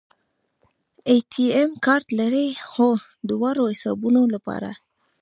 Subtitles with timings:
[1.07, 2.89] اے ټي ایم کارت لرئ؟ هو،
[3.29, 4.69] دواړو حسابونو لپاره